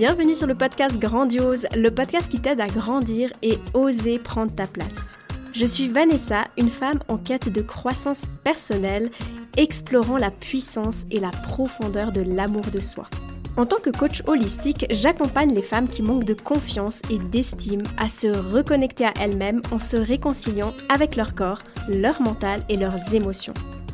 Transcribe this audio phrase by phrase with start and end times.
[0.00, 4.66] Bienvenue sur le podcast Grandiose, le podcast qui t'aide à grandir et oser prendre ta
[4.66, 5.18] place.
[5.52, 9.10] Je suis Vanessa, une femme en quête de croissance personnelle,
[9.58, 13.10] explorant la puissance et la profondeur de l'amour de soi.
[13.58, 18.08] En tant que coach holistique, j'accompagne les femmes qui manquent de confiance et d'estime à
[18.08, 21.58] se reconnecter à elles-mêmes en se réconciliant avec leur corps,
[21.90, 23.52] leur mental et leurs émotions.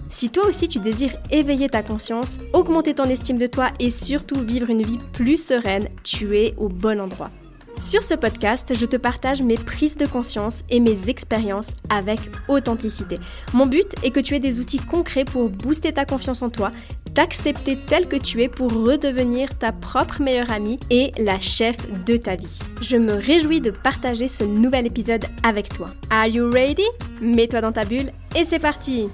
[0.09, 4.41] Si toi aussi tu désires éveiller ta conscience, augmenter ton estime de toi et surtout
[4.41, 7.31] vivre une vie plus sereine, tu es au bon endroit.
[7.79, 13.19] Sur ce podcast, je te partage mes prises de conscience et mes expériences avec authenticité.
[13.53, 16.73] Mon but est que tu aies des outils concrets pour booster ta confiance en toi,
[17.13, 22.17] t'accepter tel que tu es pour redevenir ta propre meilleure amie et la chef de
[22.17, 22.59] ta vie.
[22.81, 25.91] Je me réjouis de partager ce nouvel épisode avec toi.
[26.09, 26.87] Are you ready?
[27.21, 29.09] Mets-toi dans ta bulle et c'est parti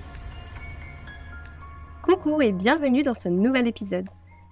[2.12, 4.05] Coucou et bienvenue dans ce nouvel épisode.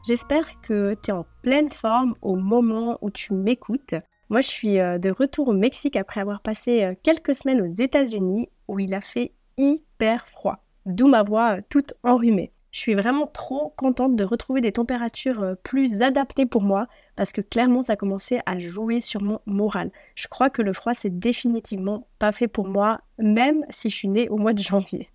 [0.06, 3.94] J'espère que tu es en pleine forme au moment où tu m'écoutes.
[4.30, 7.68] Moi, je suis euh, de retour au Mexique après avoir passé euh, quelques semaines aux
[7.70, 12.50] États-Unis où il a fait hyper froid, d'où ma voix euh, toute enrhumée.
[12.70, 17.42] Je suis vraiment trop contente de retrouver des températures plus adaptées pour moi parce que
[17.42, 19.90] clairement ça a commencé à jouer sur mon moral.
[20.14, 24.08] Je crois que le froid c'est définitivement pas fait pour moi, même si je suis
[24.08, 25.10] née au mois de janvier.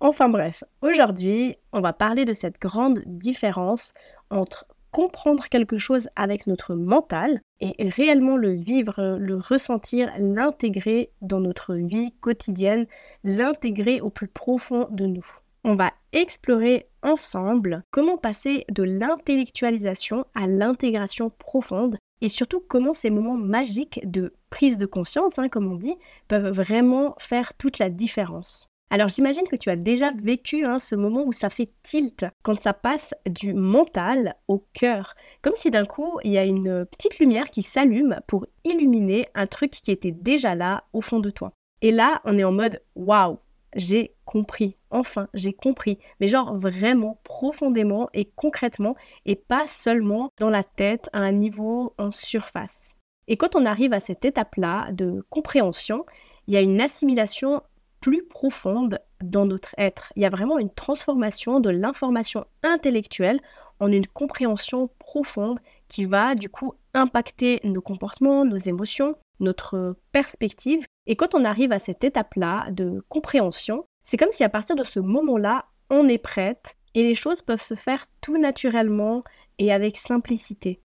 [0.00, 3.92] Enfin bref, aujourd'hui, on va parler de cette grande différence
[4.30, 11.40] entre comprendre quelque chose avec notre mental et réellement le vivre, le ressentir, l'intégrer dans
[11.40, 12.86] notre vie quotidienne,
[13.22, 15.26] l'intégrer au plus profond de nous.
[15.64, 23.10] On va explorer ensemble comment passer de l'intellectualisation à l'intégration profonde et surtout comment ces
[23.10, 25.96] moments magiques de prise de conscience, hein, comme on dit,
[26.28, 28.69] peuvent vraiment faire toute la différence.
[28.92, 32.56] Alors j'imagine que tu as déjà vécu hein, ce moment où ça fait tilt, quand
[32.56, 37.20] ça passe du mental au cœur, comme si d'un coup il y a une petite
[37.20, 41.52] lumière qui s'allume pour illuminer un truc qui était déjà là au fond de toi.
[41.82, 43.38] Et là, on est en mode waouh,
[43.76, 50.50] j'ai compris, enfin j'ai compris, mais genre vraiment profondément et concrètement, et pas seulement dans
[50.50, 52.96] la tête à un niveau en surface.
[53.28, 56.04] Et quand on arrive à cette étape-là de compréhension,
[56.48, 57.62] il y a une assimilation
[58.00, 60.12] plus profonde dans notre être.
[60.16, 63.40] Il y a vraiment une transformation de l'information intellectuelle
[63.78, 70.84] en une compréhension profonde qui va du coup impacter nos comportements, nos émotions, notre perspective.
[71.06, 74.82] Et quand on arrive à cette étape-là de compréhension, c'est comme si à partir de
[74.82, 79.24] ce moment-là, on est prête et les choses peuvent se faire tout naturellement
[79.58, 80.80] et avec simplicité.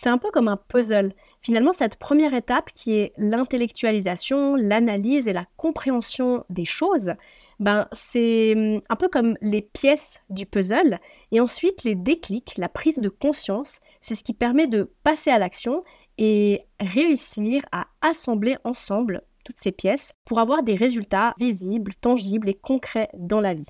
[0.00, 1.12] C'est un peu comme un puzzle.
[1.40, 7.14] Finalement, cette première étape qui est l'intellectualisation, l'analyse et la compréhension des choses,
[7.58, 11.00] ben, c'est hum, un peu comme les pièces du puzzle.
[11.32, 15.38] Et ensuite, les déclics, la prise de conscience, c'est ce qui permet de passer à
[15.40, 15.82] l'action
[16.16, 22.54] et réussir à assembler ensemble toutes ces pièces pour avoir des résultats visibles, tangibles et
[22.54, 23.66] concrets dans la vie.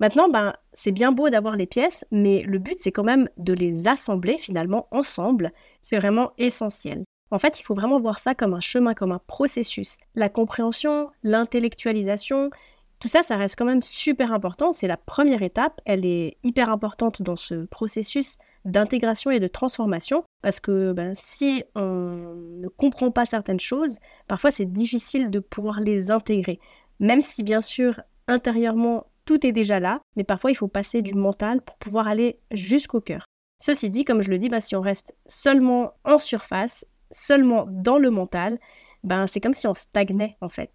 [0.00, 3.52] Maintenant, ben, c'est bien beau d'avoir les pièces, mais le but, c'est quand même de
[3.52, 5.52] les assembler finalement ensemble.
[5.82, 7.04] C'est vraiment essentiel.
[7.30, 9.98] En fait, il faut vraiment voir ça comme un chemin, comme un processus.
[10.14, 12.50] La compréhension, l'intellectualisation,
[12.98, 14.72] tout ça, ça reste quand même super important.
[14.72, 15.80] C'est la première étape.
[15.84, 21.64] Elle est hyper importante dans ce processus d'intégration et de transformation parce que ben, si
[21.74, 23.96] on ne comprend pas certaines choses,
[24.28, 26.60] parfois c'est difficile de pouvoir les intégrer.
[26.98, 31.14] Même si bien sûr intérieurement tout est déjà là, mais parfois il faut passer du
[31.14, 33.26] mental pour pouvoir aller jusqu'au cœur.
[33.62, 37.98] Ceci dit, comme je le dis, bah, si on reste seulement en surface, seulement dans
[37.98, 38.58] le mental,
[39.04, 40.72] ben c'est comme si on stagnait en fait.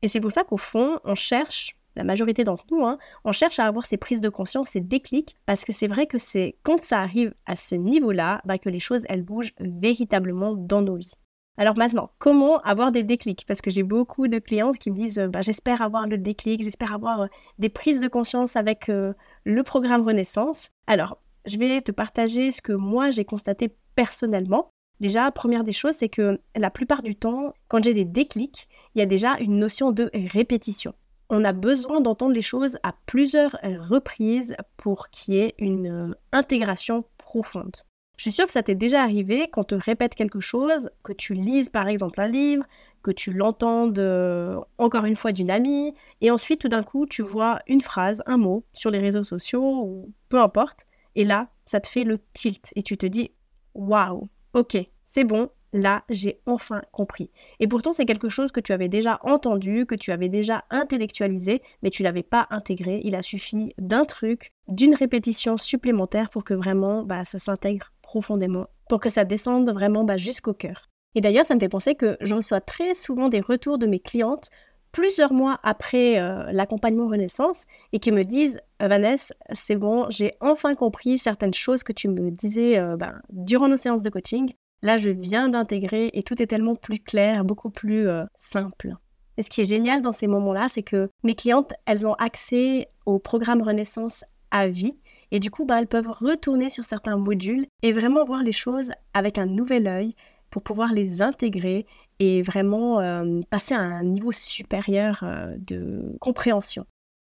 [0.00, 2.96] Et c'est pour ça qu'au fond, on cherche, la majorité d'entre nous, hein,
[3.26, 6.16] on cherche à avoir ces prises de conscience, ces déclics, parce que c'est vrai que
[6.16, 10.80] c'est quand ça arrive à ce niveau-là ben, que les choses, elles bougent véritablement dans
[10.80, 11.12] nos vies.
[11.60, 13.44] Alors maintenant, comment avoir des déclics?
[13.44, 16.94] Parce que j'ai beaucoup de clientes qui me disent bah, j'espère avoir le déclic, j'espère
[16.94, 17.26] avoir euh,
[17.58, 19.12] des prises de conscience avec euh,
[19.42, 20.70] le programme Renaissance.
[20.86, 24.70] Alors, je vais te partager ce que moi j'ai constaté personnellement.
[25.00, 29.00] Déjà, première des choses, c'est que la plupart du temps, quand j'ai des déclics, il
[29.00, 30.94] y a déjà une notion de répétition.
[31.28, 36.14] On a besoin d'entendre les choses à plusieurs reprises pour qu'il y ait une euh,
[36.30, 37.82] intégration profonde.
[38.18, 41.12] Je suis sûre que ça t'est déjà arrivé quand on te répète quelque chose, que
[41.12, 42.64] tu lises par exemple un livre,
[43.04, 47.22] que tu l'entendes euh, encore une fois d'une amie, et ensuite tout d'un coup tu
[47.22, 50.80] vois une phrase, un mot sur les réseaux sociaux ou peu importe,
[51.14, 53.30] et là ça te fait le tilt et tu te dis
[53.74, 57.30] waouh, ok, c'est bon, là j'ai enfin compris.
[57.60, 61.62] Et pourtant c'est quelque chose que tu avais déjà entendu, que tu avais déjà intellectualisé,
[61.84, 63.00] mais tu l'avais pas intégré.
[63.04, 68.66] Il a suffi d'un truc, d'une répétition supplémentaire pour que vraiment bah, ça s'intègre profondément
[68.88, 70.88] pour que ça descende vraiment bah, jusqu'au cœur.
[71.14, 74.00] Et d'ailleurs, ça me fait penser que je reçois très souvent des retours de mes
[74.00, 74.48] clientes
[74.92, 80.32] plusieurs mois après euh, l'accompagnement Renaissance et qui me disent euh, Vanessa, c'est bon, j'ai
[80.40, 84.54] enfin compris certaines choses que tu me disais euh, ben, durant nos séances de coaching.
[84.80, 88.06] Là, je viens d'intégrer et tout est tellement plus clair, beaucoup plus
[88.36, 88.94] simple.
[89.36, 92.88] Et ce qui est génial dans ces moments-là, c'est que mes clientes, elles ont accès
[93.04, 94.96] au programme Renaissance à vie.
[95.30, 98.92] Et du coup, ben, elles peuvent retourner sur certains modules et vraiment voir les choses
[99.14, 100.14] avec un nouvel œil,
[100.50, 101.86] pour pouvoir les intégrer
[102.18, 106.86] et vraiment euh, passer à un niveau supérieur euh, de compréhension.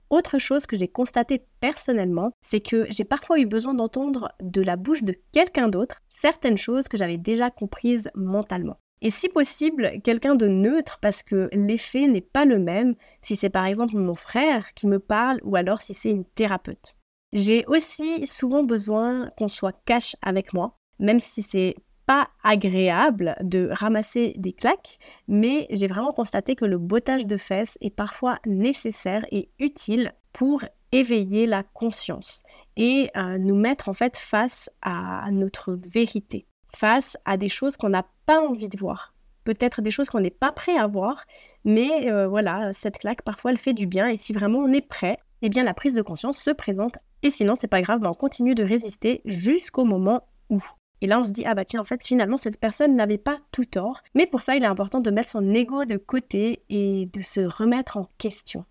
[0.09, 4.75] Autre chose que j'ai constaté personnellement, c'est que j'ai parfois eu besoin d'entendre de la
[4.75, 8.77] bouche de quelqu'un d'autre certaines choses que j'avais déjà comprises mentalement.
[9.01, 13.49] Et si possible, quelqu'un de neutre parce que l'effet n'est pas le même si c'est
[13.49, 16.95] par exemple mon frère qui me parle ou alors si c'est une thérapeute.
[17.31, 21.75] J'ai aussi souvent besoin qu'on soit cash avec moi, même si c'est
[22.07, 24.97] pas agréable de ramasser des claques,
[25.27, 30.63] mais j'ai vraiment constaté que le bottage de fesses est parfois nécessaire et utile pour
[30.91, 32.41] éveiller la conscience
[32.75, 37.89] et euh, nous mettre en fait face à notre vérité, face à des choses qu'on
[37.89, 41.25] n'a pas envie de voir, peut-être des choses qu'on n'est pas prêt à voir,
[41.63, 44.81] mais euh, voilà, cette claque parfois elle fait du bien et si vraiment on est
[44.87, 48.13] prêt, eh bien la prise de conscience se présente et sinon c'est pas grave, on
[48.13, 50.63] continue de résister jusqu'au moment où.
[51.01, 53.39] Et là, on se dit, ah bah tiens, en fait, finalement, cette personne n'avait pas
[53.51, 54.01] tout tort.
[54.15, 57.39] Mais pour ça, il est important de mettre son ego de côté et de se
[57.39, 58.65] remettre en question.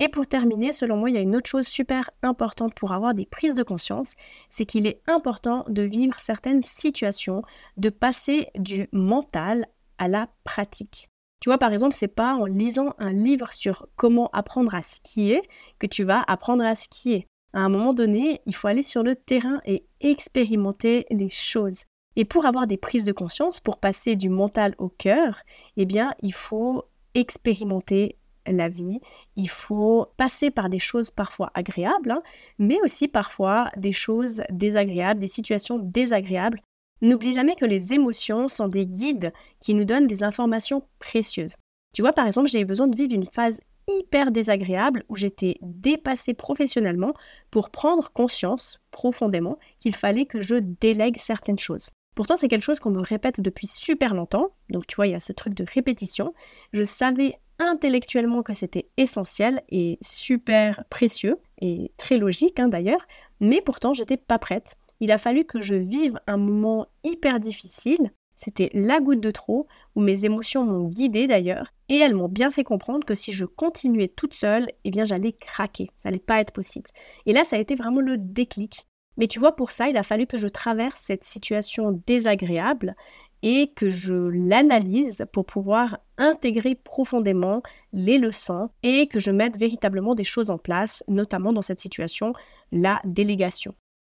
[0.00, 3.14] Et pour terminer, selon moi, il y a une autre chose super importante pour avoir
[3.14, 4.14] des prises de conscience,
[4.50, 7.42] c'est qu'il est important de vivre certaines situations,
[7.76, 9.66] de passer du mental
[9.98, 11.08] à la pratique.
[11.40, 15.42] Tu vois, par exemple, c'est pas en lisant un livre sur comment apprendre à skier
[15.78, 19.14] que tu vas apprendre à skier à un moment donné, il faut aller sur le
[19.14, 21.84] terrain et expérimenter les choses.
[22.16, 25.40] Et pour avoir des prises de conscience, pour passer du mental au cœur,
[25.76, 26.84] eh bien, il faut
[27.14, 28.16] expérimenter
[28.46, 29.00] la vie,
[29.36, 32.22] il faut passer par des choses parfois agréables, hein,
[32.58, 36.60] mais aussi parfois des choses désagréables, des situations désagréables.
[37.02, 41.54] N'oublie jamais que les émotions sont des guides qui nous donnent des informations précieuses.
[41.94, 45.56] Tu vois, par exemple, j'ai eu besoin de vivre une phase hyper désagréable où j'étais
[45.62, 47.14] dépassée professionnellement
[47.50, 51.90] pour prendre conscience profondément qu'il fallait que je délègue certaines choses.
[52.14, 55.16] Pourtant, c'est quelque chose qu'on me répète depuis super longtemps, donc tu vois, il y
[55.16, 56.32] a ce truc de répétition.
[56.72, 63.06] Je savais intellectuellement que c'était essentiel et super précieux, et très logique hein, d'ailleurs,
[63.40, 64.76] mais pourtant, j'étais pas prête.
[65.00, 69.66] Il a fallu que je vive un moment hyper difficile c'était la goutte de trop,
[69.94, 73.44] où mes émotions m'ont guidée d'ailleurs, et elles m'ont bien fait comprendre que si je
[73.44, 76.90] continuais toute seule, eh bien j'allais craquer, ça n'allait pas être possible.
[77.26, 78.86] Et là, ça a été vraiment le déclic.
[79.16, 82.96] Mais tu vois, pour ça, il a fallu que je traverse cette situation désagréable
[83.42, 90.14] et que je l'analyse pour pouvoir intégrer profondément les leçons et que je mette véritablement
[90.14, 92.32] des choses en place, notamment dans cette situation,
[92.72, 93.74] la délégation.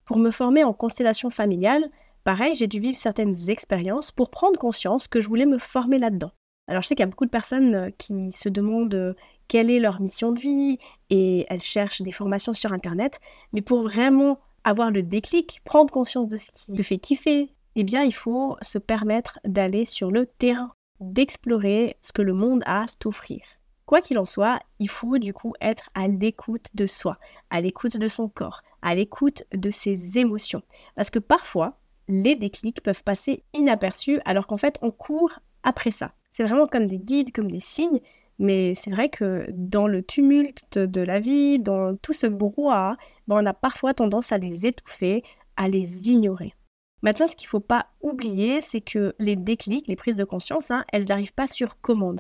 [0.06, 1.90] Pour me former en constellation familiale,
[2.26, 6.32] Pareil, j'ai dû vivre certaines expériences pour prendre conscience que je voulais me former là-dedans.
[6.68, 9.14] Alors je sais qu'il y a beaucoup de personnes euh, qui se demandent euh,
[9.48, 10.80] quelle est leur mission de vie
[11.10, 13.20] et elles cherchent des formations sur Internet,
[13.54, 17.84] mais pour vraiment avoir le déclic, prendre conscience de ce qui te fait kiffer, eh
[17.84, 22.84] bien il faut se permettre d'aller sur le terrain, d'explorer ce que le monde a
[22.84, 23.42] à t'offrir.
[23.86, 27.20] Quoi qu'il en soit, il faut du coup être à l'écoute de soi,
[27.52, 30.64] à l'écoute de son corps, à l'écoute de ses émotions.
[30.96, 36.14] Parce que parfois, les déclics peuvent passer inaperçus alors qu'en fait on court après ça.
[36.36, 38.02] C'est vraiment comme des guides, comme des signes,
[38.40, 42.98] mais c'est vrai que dans le tumulte de la vie, dans tout ce brouhaha,
[43.30, 45.24] ben, on a parfois tendance à les étouffer,
[45.56, 46.54] à les ignorer.
[47.04, 50.72] Maintenant, ce qu'il ne faut pas oublier, c'est que les déclics, les prises de conscience,
[50.72, 52.20] hein, elles n'arrivent pas sur commande.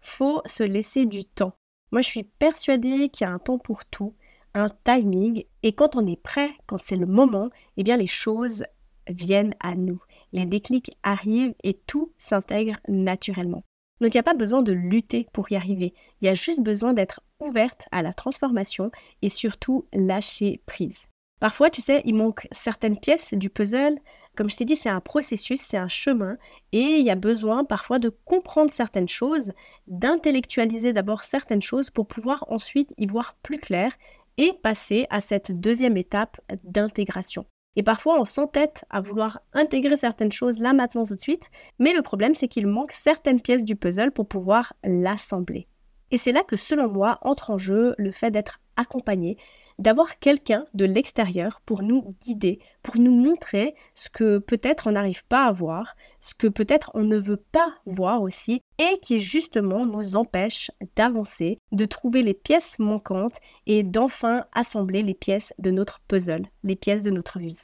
[0.00, 1.56] faut se laisser du temps.
[1.90, 4.14] Moi, je suis persuadée qu'il y a un temps pour tout,
[4.54, 8.62] un timing, et quand on est prêt, quand c'est le moment, eh bien les choses,
[9.08, 10.00] viennent à nous.
[10.32, 13.62] Les déclics arrivent et tout s'intègre naturellement.
[14.00, 15.94] Donc il n'y a pas besoin de lutter pour y arriver.
[16.20, 18.90] Il y a juste besoin d'être ouverte à la transformation
[19.22, 21.06] et surtout lâcher prise.
[21.38, 23.98] Parfois, tu sais, il manque certaines pièces du puzzle.
[24.36, 26.38] Comme je t'ai dit, c'est un processus, c'est un chemin,
[26.72, 29.52] et il y a besoin parfois de comprendre certaines choses,
[29.86, 33.92] d'intellectualiser d'abord certaines choses pour pouvoir ensuite y voir plus clair
[34.38, 37.46] et passer à cette deuxième étape d'intégration.
[37.76, 41.50] Et parfois, on s'entête à vouloir intégrer certaines choses là, maintenant, tout de suite.
[41.78, 45.68] Mais le problème, c'est qu'il manque certaines pièces du puzzle pour pouvoir l'assembler.
[46.10, 49.36] Et c'est là que, selon moi, entre en jeu le fait d'être accompagné,
[49.78, 55.24] d'avoir quelqu'un de l'extérieur pour nous guider, pour nous montrer ce que peut-être on n'arrive
[55.26, 59.84] pas à voir, ce que peut-être on ne veut pas voir aussi, et qui justement
[59.86, 66.00] nous empêche d'avancer, de trouver les pièces manquantes et d'enfin assembler les pièces de notre
[66.08, 67.60] puzzle, les pièces de notre vie.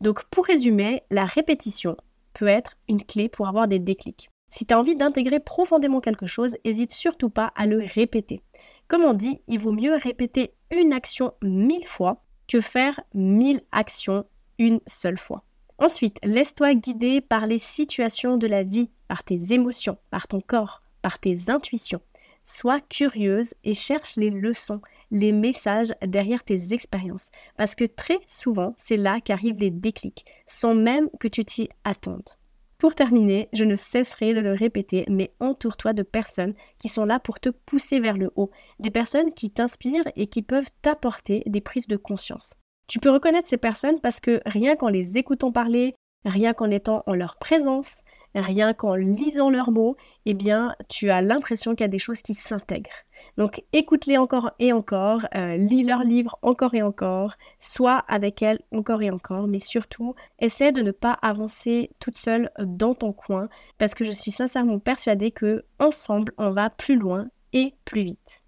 [0.00, 1.96] Donc pour résumer, la répétition
[2.32, 4.30] peut être une clé pour avoir des déclics.
[4.50, 8.42] Si tu as envie d'intégrer profondément quelque chose, n'hésite surtout pas à le répéter.
[8.88, 14.24] Comme on dit, il vaut mieux répéter une action mille fois que faire mille actions
[14.58, 15.44] une seule fois.
[15.78, 20.82] Ensuite, laisse-toi guider par les situations de la vie, par tes émotions, par ton corps,
[21.00, 22.02] par tes intuitions.
[22.42, 28.74] Sois curieuse et cherche les leçons, les messages derrière tes expériences, parce que très souvent,
[28.78, 32.28] c'est là qu'arrivent les déclics, sans même que tu t'y attendes.
[32.80, 37.20] Pour terminer, je ne cesserai de le répéter, mais entoure-toi de personnes qui sont là
[37.20, 41.60] pour te pousser vers le haut, des personnes qui t'inspirent et qui peuvent t'apporter des
[41.60, 42.54] prises de conscience.
[42.88, 45.94] Tu peux reconnaître ces personnes parce que rien qu'en les écoutant parler,
[46.24, 47.98] rien qu'en étant en leur présence,
[48.34, 49.96] rien qu'en lisant leurs mots,
[50.26, 52.90] eh bien, tu as l'impression qu'il y a des choses qui s'intègrent.
[53.36, 58.60] Donc, écoute-les encore et encore, euh, lis leurs livres encore et encore, sois avec elles
[58.72, 63.48] encore et encore, mais surtout, essaie de ne pas avancer toute seule dans ton coin,
[63.78, 68.42] parce que je suis sincèrement persuadée que ensemble, on va plus loin et plus vite.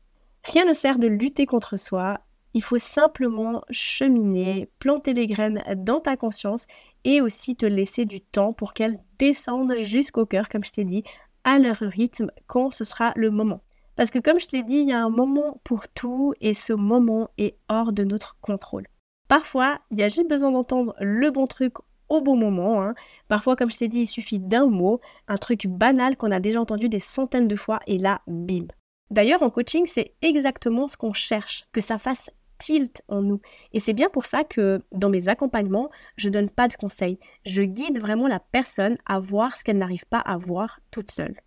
[0.45, 2.21] Rien ne sert de lutter contre soi,
[2.55, 6.67] il faut simplement cheminer, planter des graines dans ta conscience
[7.05, 11.05] et aussi te laisser du temps pour qu'elles descendent jusqu'au cœur, comme je t'ai dit,
[11.45, 13.63] à leur rythme quand ce sera le moment.
[13.97, 16.73] Parce que comme je t'ai dit, il y a un moment pour tout et ce
[16.73, 18.87] moment est hors de notre contrôle.
[19.29, 21.75] Parfois, il y a juste besoin d'entendre le bon truc
[22.09, 22.83] au bon moment.
[22.83, 22.95] Hein.
[23.29, 26.61] Parfois, comme je t'ai dit, il suffit d'un mot, un truc banal qu'on a déjà
[26.61, 28.67] entendu des centaines de fois et là, bim.
[29.11, 32.31] D'ailleurs, en coaching, c'est exactement ce qu'on cherche, que ça fasse
[32.63, 33.41] tilt en nous.
[33.73, 37.19] Et c'est bien pour ça que dans mes accompagnements, je donne pas de conseils.
[37.45, 41.41] Je guide vraiment la personne à voir ce qu'elle n'arrive pas à voir toute seule.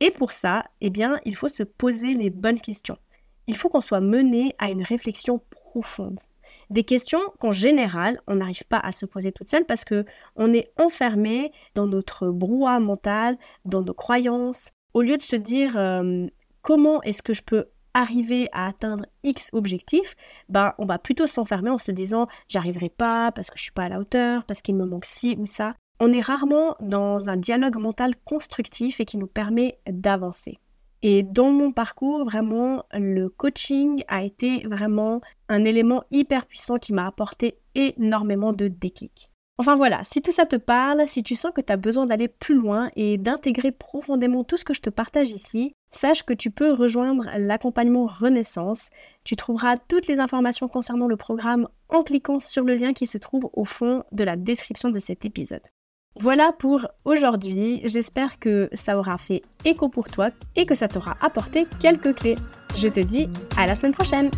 [0.00, 2.98] Et pour ça, eh bien, il faut se poser les bonnes questions.
[3.46, 6.18] Il faut qu'on soit mené à une réflexion profonde.
[6.70, 10.04] Des questions qu'en général, on n'arrive pas à se poser toute seule parce que
[10.36, 14.70] on est enfermé dans notre brouhaha mental, dans nos croyances.
[14.94, 16.26] Au lieu de se dire euh,
[16.62, 20.14] comment est-ce que je peux arriver à atteindre X objectif,
[20.48, 23.84] ben, on va plutôt s'enfermer en se disant j'arriverai pas parce que je suis pas
[23.84, 25.74] à la hauteur, parce qu'il me manque ci ou ça.
[26.00, 30.58] On est rarement dans un dialogue mental constructif et qui nous permet d'avancer.
[31.02, 36.92] Et dans mon parcours, vraiment, le coaching a été vraiment un élément hyper puissant qui
[36.92, 39.31] m'a apporté énormément de déclics.
[39.58, 42.28] Enfin voilà, si tout ça te parle, si tu sens que tu as besoin d'aller
[42.28, 46.50] plus loin et d'intégrer profondément tout ce que je te partage ici, sache que tu
[46.50, 48.88] peux rejoindre l'accompagnement Renaissance.
[49.24, 53.18] Tu trouveras toutes les informations concernant le programme en cliquant sur le lien qui se
[53.18, 55.62] trouve au fond de la description de cet épisode.
[56.18, 61.16] Voilà pour aujourd'hui, j'espère que ça aura fait écho pour toi et que ça t'aura
[61.20, 62.36] apporté quelques clés.
[62.76, 64.30] Je te dis à la semaine prochaine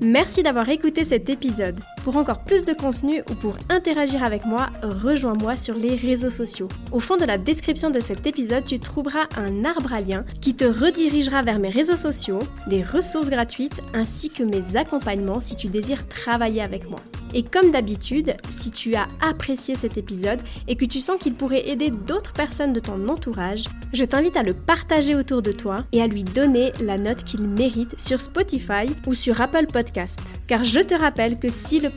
[0.00, 1.78] Merci d'avoir écouté cet épisode.
[2.08, 6.68] Pour encore plus de contenu ou pour interagir avec moi, rejoins-moi sur les réseaux sociaux.
[6.90, 10.54] Au fond de la description de cet épisode, tu trouveras un arbre à lien qui
[10.54, 15.66] te redirigera vers mes réseaux sociaux, des ressources gratuites ainsi que mes accompagnements si tu
[15.66, 17.00] désires travailler avec moi.
[17.34, 21.68] Et comme d'habitude, si tu as apprécié cet épisode et que tu sens qu'il pourrait
[21.68, 26.02] aider d'autres personnes de ton entourage, je t'invite à le partager autour de toi et
[26.02, 30.20] à lui donner la note qu'il mérite sur Spotify ou sur Apple Podcast.
[30.46, 31.90] Car je te rappelle que si le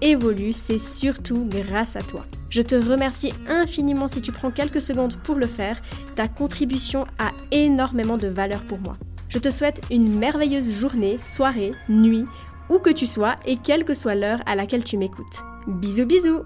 [0.00, 2.24] évolue, c'est surtout grâce à toi.
[2.50, 5.80] Je te remercie infiniment si tu prends quelques secondes pour le faire.
[6.14, 8.96] Ta contribution a énormément de valeur pour moi.
[9.28, 12.26] Je te souhaite une merveilleuse journée, soirée, nuit
[12.68, 15.42] où que tu sois et quelle que soit l'heure à laquelle tu m'écoutes.
[15.66, 16.40] Bisous bisous